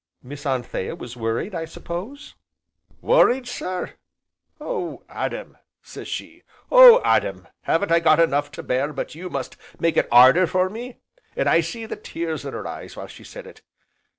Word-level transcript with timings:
"Miss 0.23 0.47
Anthea 0.47 0.95
was 0.95 1.15
worried, 1.15 1.53
I 1.53 1.65
suppose?" 1.65 2.33
"Worried, 3.01 3.47
sir! 3.47 3.93
'Oh 4.59 5.03
Adam!' 5.07 5.59
sez 5.83 6.07
she, 6.07 6.41
'Oh 6.71 7.03
Adam! 7.05 7.47
'aven't 7.67 7.91
I 7.91 7.99
got 7.99 8.19
enough 8.19 8.49
to 8.53 8.63
bear 8.63 8.93
but 8.93 9.13
you 9.13 9.29
must 9.29 9.57
make 9.79 9.97
it 9.97 10.07
'arder 10.11 10.47
for 10.47 10.71
me?' 10.71 10.97
An' 11.35 11.47
I 11.47 11.61
see 11.61 11.85
the 11.85 11.97
tears 11.97 12.45
in 12.45 12.53
her 12.53 12.65
eyes 12.65 12.95
while 12.95 13.05
she 13.05 13.23
said 13.23 13.45
it. 13.45 13.61